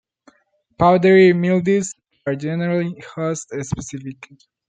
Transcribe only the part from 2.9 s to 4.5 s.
host-specific.